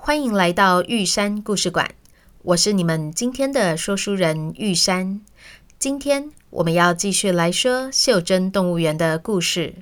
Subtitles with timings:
[0.00, 1.90] 欢迎来到玉山故事馆。
[2.42, 5.20] 我是你们今天的说书人玉山。
[5.78, 9.74] 今天我们要继续来说袖珍动物园的故事。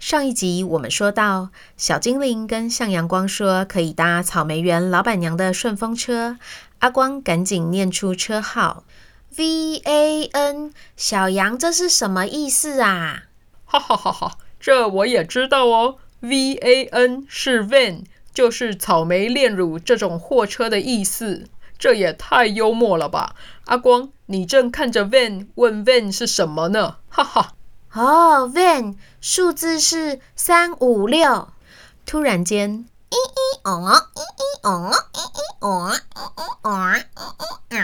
[0.00, 6.38] 上一集我们说到，小精灵跟向阳光说可以搭草莓园老板娘的顺风车，
[6.80, 8.84] 阿光赶紧念出车号。
[9.36, 13.24] V A N 小羊，这是什么意思啊？
[13.66, 15.98] 哈哈哈哈，这我也知道哦。
[16.20, 18.02] V A N 是 van，
[18.38, 21.48] 就是草莓炼乳这种货车的意思。
[21.76, 23.34] 这也太幽默了吧！
[23.64, 26.98] 阿光，你正看着 van 问 van 是什么呢？
[27.08, 27.54] 哈哈。
[27.94, 31.48] 哦，van 数字是三五六。
[32.06, 32.86] 突然间。
[33.10, 34.06] 咦咦哦
[34.62, 35.18] 哦，咿
[35.58, 35.90] 咿哦哦，
[36.62, 37.82] 咿咿哦咦咦哦啊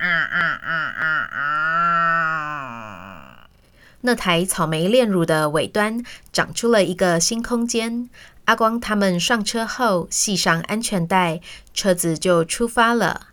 [0.00, 1.46] 啊啊啊啊啊！
[4.00, 8.10] 那台草莓炼乳的尾端长出了一个新空间。
[8.44, 11.40] 阿光他们上车后系上安全带，
[11.72, 13.28] 车子就出发了。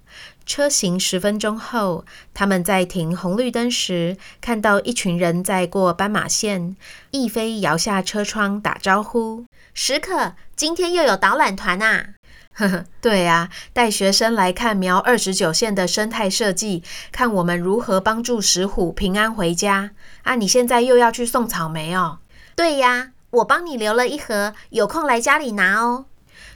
[0.45, 6.75] 车行十分钟后，他们在停红绿灯时，看到一群人在过斑马线。
[7.11, 12.15] 逸飞摇下车窗打招呼：“史可，今天又有导览团啊
[12.53, 19.91] ！”“呵呵，对啊，带学生来看苗二十九线的生态设计，看我们如何帮助石虎平安回家。
[20.23, 22.19] ”“啊，你现在又要去送草莓哦
[22.57, 26.05] ？”“对呀，我帮你留了一盒，有空来家里拿哦。”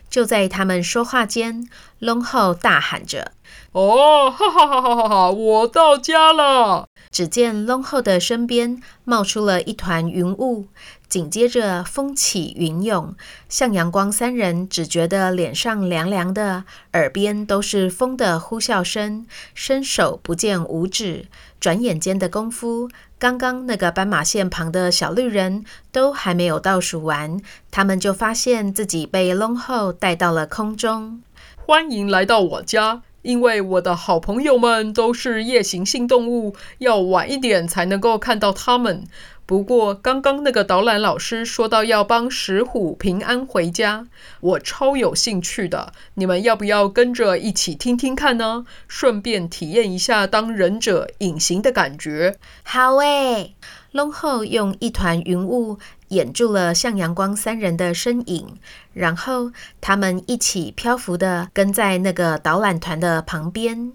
[0.09, 1.67] 就在他们说话间，
[1.99, 3.31] 龙后大喊着。
[3.71, 5.29] 哦，哈哈哈哈哈哈！
[5.31, 6.87] 我到家了。
[7.11, 10.67] 只见龙后的身边冒出了一团云雾，
[11.15, 13.15] 紧接着风起云涌，
[13.47, 21.27] 向阳光三人只觉得脸上凉凉的，耳边都是风的呼啸声，伸手不见五指。
[21.57, 27.39] 转眼间的功夫，刚刚那个斑马线旁的小绿人都还没有倒数完，
[27.71, 31.21] 他们就发现自己被龙后带到了空中。
[31.55, 33.03] 欢迎来到我家。
[33.25, 39.03] 因为我的好朋友们都是夜行性动物，要晚一点才能够看到他们。
[39.47, 44.07] 不过，刚刚那个导览老师说到要帮石虎平安回家，
[44.41, 45.91] 我超有兴趣的。
[46.15, 48.65] 你们要不要跟着一起听听看呢？
[48.87, 52.37] 顺便体验一下当忍者隐形的感觉。
[52.63, 53.55] 好诶，
[53.91, 55.79] 龙后用一团云雾。
[56.15, 58.57] 掩住了向阳光三人的身影，
[58.93, 63.91] 然后他们一起漂浮的跟在那个导览团的旁边。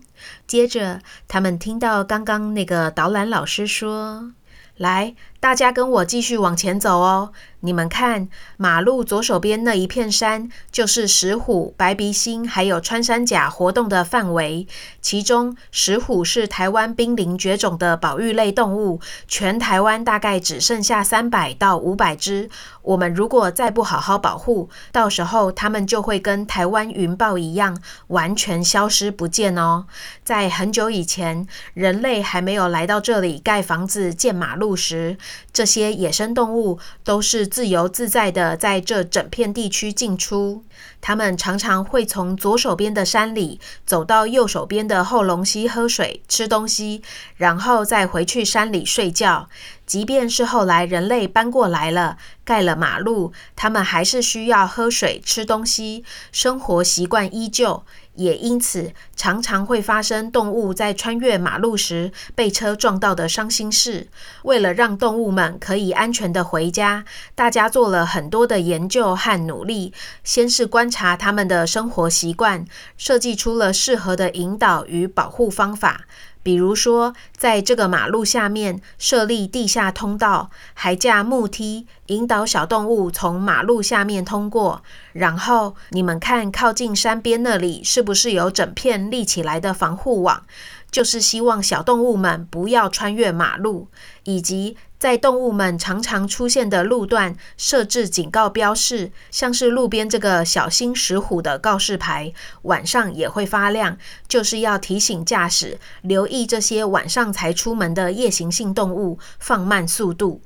[0.46, 4.32] 接着，他们听到刚刚那个导览老师说
[4.76, 7.32] ：“来。”大家跟我继续往前走哦！
[7.62, 8.28] 你们看，
[8.58, 14.66] 马路左手边那一片山，就是石虎、白鼻心还有穿山甲活动的范围。
[15.00, 22.48] 其中，石虎是台湾濒临绝种的保育类动物，全台湾大概只剩下三百到五百只。
[22.82, 27.78] 我们如果再不好好保护，到时候它们就会跟台湾云豹一样，
[28.08, 29.86] 完全消失不见哦。
[30.24, 35.18] 在很久以前，人类还没有来到这里盖房子、建马路时，
[35.52, 40.64] 这些野生动物都是自由自在的，在这整片地区进出。
[41.00, 47.02] 它们常常会从左手边的山里走到右手边的后龙溪喝水、吃东西，
[47.36, 49.48] 然后再回去山里睡觉。
[49.86, 57.82] 即便是后来人类搬过来了，盖了马路，它们还是需要喝水、吃东西，生活习惯依旧。
[58.14, 64.08] 也因此，常常会发生动物在穿越马路时被车撞到的伤心事。
[64.42, 67.04] 为了让动物们可以安全的回家，
[67.34, 69.92] 大家做了很多的研究和努力。
[70.22, 72.64] 先是观察它们的生活习惯，
[72.96, 76.02] 设计出了适合的引导与保护方法。
[76.42, 84.82] 比如说，在这个马路下面设立地下通道，还架木梯，引导小动物从马路下面通过。
[85.12, 90.44] 然后你们看，靠近山边那里是不是有整片立起来的防护网？
[90.90, 93.88] 就是希望小动物们不要穿越马路，
[94.24, 103.96] 以及在动物们常常出现的路段设置警告标示，像是路边这个小心石虎的告示牌，晚上也会发亮，
[104.28, 110.42] 就是要提醒驾驶留意这些晚上才出门的夜行性动物，放慢速度。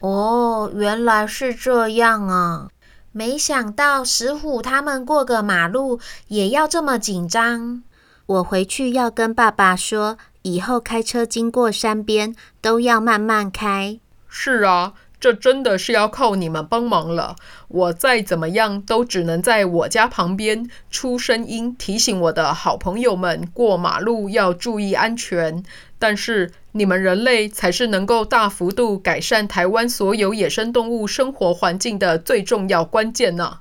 [0.00, 2.68] 哦，原来是这样啊。
[3.12, 7.84] 没想到石虎他们过个马路也要这么紧张。
[8.26, 13.98] 我回去要跟爸爸说，以后开车经过山边都要慢慢开。
[14.28, 17.36] 是啊，这真的是要靠你们帮忙了。
[17.68, 25.62] 我再怎么样都只能在我家旁边出声音，提醒我的好朋友们过马路要注意安全。
[25.98, 33.58] 但是你们人类才是能够大幅度改善台湾所有野生动物生活环境的最重要关键呢。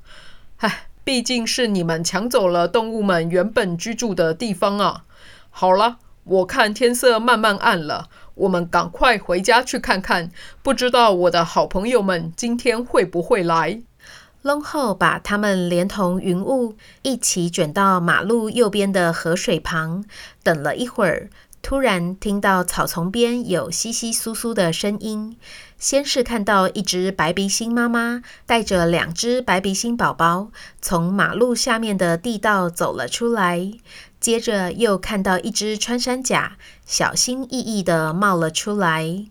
[0.57, 5.04] 唉，毕竟是你们抢走了动物们原本居住的地方啊。
[5.51, 10.32] 好了，我看天色慢慢暗了，我们赶快回家去看看，
[10.62, 13.82] 不知道我的好朋友们今天会不会来。
[14.44, 20.04] 龙后把他们连同云雾一起卷到马路右边的河水旁，
[20.44, 21.30] 等了一会儿。
[21.64, 25.38] 突然听到草丛边有窸窸窣窣的声音，
[25.78, 30.50] 先是看到一只白鼻星妈妈带着两只白鼻星宝宝
[30.82, 33.72] 从马路下面的地道走了出来，
[34.22, 39.26] 接着又看到一只穿山甲小心翼翼地冒了出来。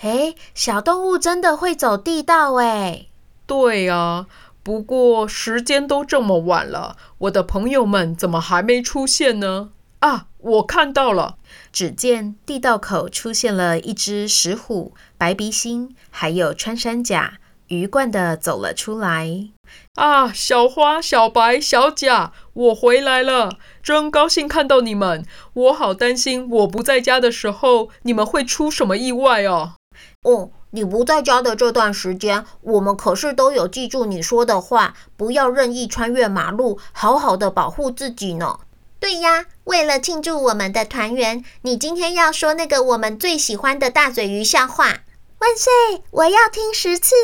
[0.00, 3.08] 诶，小动物真的会走地道诶。
[3.46, 4.26] 对啊，
[4.64, 9.70] 不过时间都这么晚了，我的朋友们怎么还没出现呢？
[10.00, 11.36] 啊，我看到了。
[11.70, 17.38] 只见地道口出现了一只石虎、白鼻心，还有穿山甲，
[17.72, 19.48] 鱼贯的走了出来。
[19.94, 25.24] 啊，小花、小白、小甲，我回来了，真高兴看到你们。
[25.54, 29.76] 我好担心，我不在家的时候，你们会出什么意外哦。
[30.24, 38.58] 哦，你不在家的这段时间，我们可是都有记住你说的话，不要任意穿越马路，好好的保护自己呢。
[39.00, 44.98] 对呀，为了庆祝我们的团圆，你今天要说那个我们最喜欢的大嘴鱼笑话。
[45.38, 45.72] 万岁！
[46.10, 47.14] 我要听十次。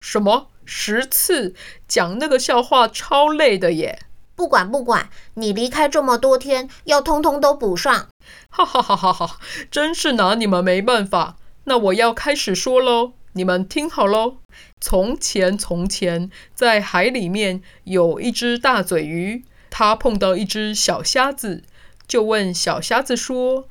[0.00, 0.48] 什么？
[0.64, 1.54] 十次？
[1.86, 4.00] 讲那个笑话超累的耶。
[4.34, 8.08] 不管不管，你离开这么多天，要通通都补上。
[8.50, 9.38] 哈哈哈哈哈！
[9.70, 11.36] 真是拿你们没办法。
[11.64, 14.36] 那我要开始说喽，你们听好喽。
[14.80, 19.44] 从前从前，在海里面有一只大嘴鱼。
[19.70, 21.62] 它碰到一只小虾子，
[22.06, 23.68] 就问小虾子说：“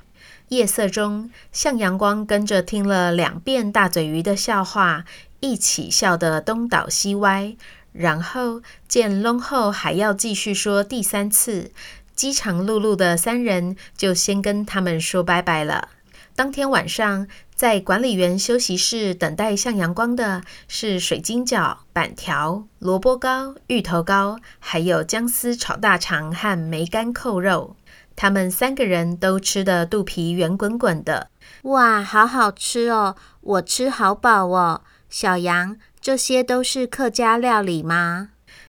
[0.50, 5.06] 夜色中，向阳光跟着听了两遍大嘴鱼的笑话，
[5.40, 7.56] 一起笑得东倒西歪。
[7.92, 11.72] 然后见龙后还要继续说第三次，
[12.16, 15.90] 饥肠辘辘的三人就先跟他们说拜拜了。
[16.36, 27.76] 当天晚上。”在管理员休息室等待向阳光的是水晶饺、板条、萝卜糕、芋头糕，还有姜丝炒大肠和梅干扣肉。
[28.16, 31.32] 他们三个人都吃得肚皮圆滚滚的。
[31.64, 33.16] 哇，好好吃哦！
[33.42, 34.82] 我吃好饱哦。
[35.10, 38.30] 小羊，这些都是客家料理吗？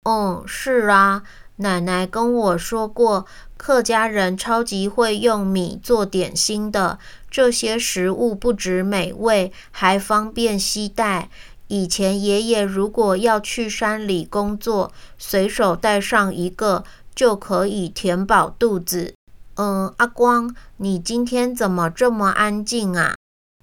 [0.04, 1.22] 嗯，是啊。
[1.56, 3.26] 奶奶跟我说过，
[3.56, 6.98] 客家人超级会用米做点心的。
[7.30, 11.28] 这些食物不止美味，还方便携带。
[11.68, 19.14] 以前爷爷如果要去山里工作，随手带上一个就可以填饱肚子。
[19.54, 23.14] 嗯，阿光，你今天怎么这么安静啊？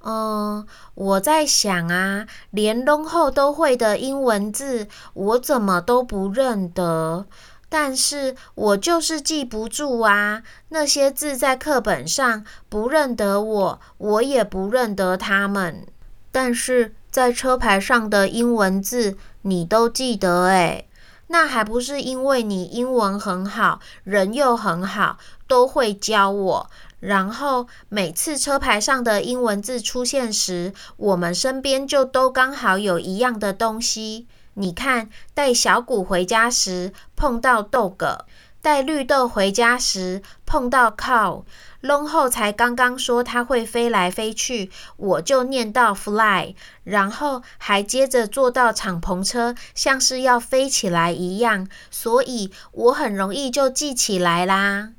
[0.01, 0.65] 嗯，
[0.95, 7.25] 我在想啊，连龙后都会的英文字，我怎么都不认得。
[7.71, 15.85] 但是我就是记不住啊，那些字在课本上不认得我，我也不认得他们。
[16.31, 20.87] 但是在车牌上的英文字你都记得诶，
[21.27, 26.69] 那还不是因为你英文很好，人又很好，都会教我。
[26.99, 34.27] 然后每次车牌上的英文字出现时，我们身边就都刚好有一样的东西。
[34.55, 38.25] 你看，带小鼓回家时碰到豆葛，
[38.61, 41.43] 带绿豆回家时碰到 cow。
[41.79, 46.53] 龙后才刚刚说它会飞来飞去，我就念到 fly，
[46.83, 54.89] 然后还接着坐到敞篷车，像是要飞起来一样，所以我很容易就记起来啦。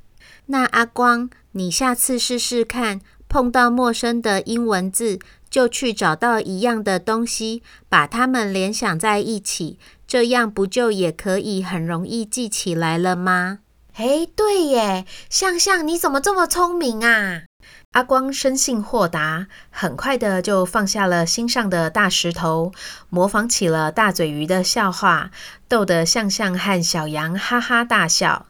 [0.51, 5.19] 那阿光，你下次试试看，碰到陌生的英文字。
[5.51, 13.59] 就去找到一样的东西，把它们联想在一起，这样不就也可以很容易记起来了吗？
[13.97, 17.43] 诶，对耶，向向，你怎么这么聪明啊？
[17.91, 22.71] 阿光生性豁达，很快的就放下了心上的大石头，
[23.09, 25.33] 模仿起了大嘴鱼的笑话，
[25.67, 28.47] 逗得向向和小羊哈哈大笑。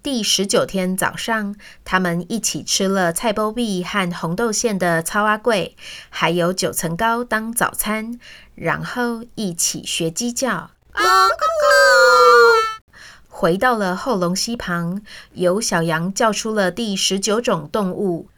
[0.00, 5.76] 第十九天早上，他们一起吃了菜包币和红豆馅的糙阿贵，
[6.08, 8.18] 还有九层糕当早餐，
[8.54, 10.70] 然后一起学鸡叫。
[10.92, 12.92] 咕咕。
[13.28, 15.02] 回到了后龙溪旁，
[15.34, 18.28] 由小羊叫出了第十九种动物。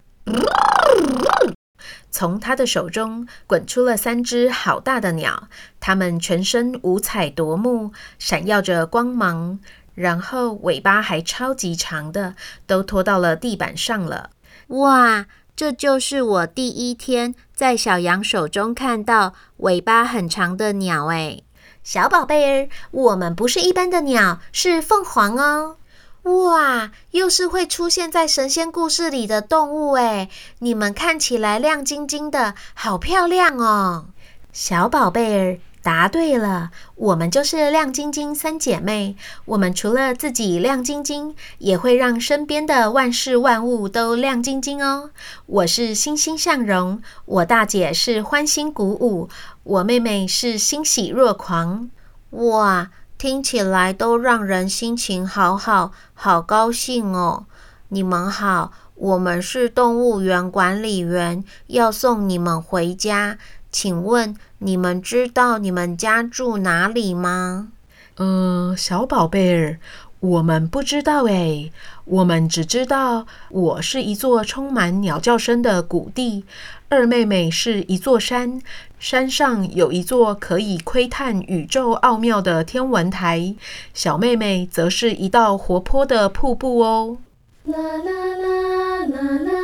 [2.11, 5.49] 从他的手中滚出了三只好大的鸟，
[5.79, 9.61] 它们全身五彩夺目，闪耀着光芒，
[10.01, 12.35] 然后尾巴还超级长的，
[12.67, 14.31] 都拖到了地板上了。
[14.69, 21.45] 哇，这就是我第一天在小羊手中看到尾巴很长的鸟诶。
[21.85, 25.77] 小宝贝儿，我们不是一般的鸟，是凤凰哦！
[26.23, 30.31] 哇，又是会出现在神仙故事里的动物诶，
[30.61, 34.07] 你们看起来亮晶晶的，好漂亮哦！
[34.53, 35.59] 小宝贝儿。
[35.83, 39.17] 答对了，我们就是亮晶晶三姐妹。
[39.47, 45.11] 我们除了自己亮晶晶，也会让身边的万事万物都亮晶晶哦。
[45.47, 49.29] 我是欣欣向荣，我大姐是欢欣鼓舞，
[49.63, 51.89] 我妹妹是欣喜若狂。
[52.31, 57.47] 哇，听起来都让人心情好好，好高兴哦。
[57.89, 63.39] 你们好，我们是动物园管理员，要送你们回家。
[63.73, 67.69] 请问你们知道你们家住哪里吗？
[68.17, 69.79] 嗯，小宝贝儿，
[70.21, 71.73] 我们不知道诶，
[72.05, 76.45] 我们只知道我是一座充满鸟叫声的谷地，
[76.91, 78.61] 二妹妹是一座山，
[78.99, 83.55] 山上有一座可以窥探宇宙奥妙的天文台，
[83.95, 87.17] 小妹妹则是一道活泼的瀑布哦。
[87.65, 89.60] 啦啦啦啦啦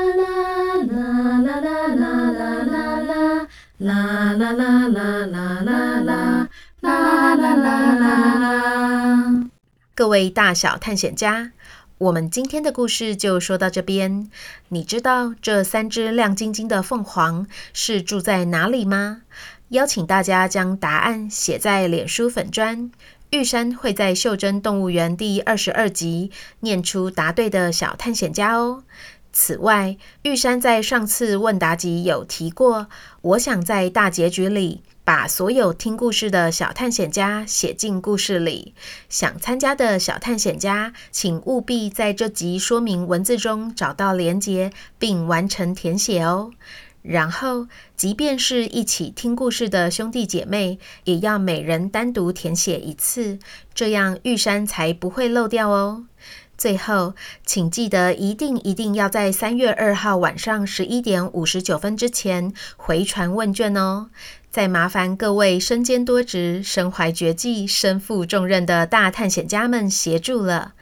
[3.78, 4.32] 啦。
[4.32, 6.48] 啦啦啦啦啦啦
[6.80, 9.50] 啦啦啦啦啦！
[9.94, 11.52] 各位大小探险家，
[11.98, 14.30] 我们今天的故事就说到这边。
[14.68, 19.22] 你知道这三只亮晶晶的凤凰是住在哪里吗？
[19.70, 22.90] 邀请大家将答案写在脸书粉砖，
[23.30, 26.30] 玉山会在袖珍动物园第二十二集
[26.60, 28.84] 念出答对的小探险家哦。
[29.38, 32.88] 此外，玉山在上次问答集有提过，
[33.20, 38.74] 我想在大结局里把所有听故事的小探险家写进故事里。
[39.10, 46.52] 想参加的小探险家，请务必在这集说明文字中找到连结，并完成填写哦。
[47.02, 53.38] 然后，即便是一起听故事的兄弟姐妹，也要每人单独填写一次，
[53.74, 56.06] 这样玉山才不会漏掉哦。
[56.58, 64.08] 最后，请记得一定一定要在三月二号晚上十一点五十九分之前回传问卷哦！
[64.50, 70.72] 再麻烦各位身兼多职、身怀绝技、身负重任的大探险家们协助了。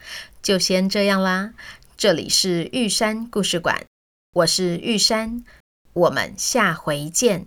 [0.40, 1.54] 就先这样啦，
[1.97, 3.83] 这里是玉山故事馆，
[4.33, 5.43] 我是玉山，
[5.93, 7.47] 我们下回见。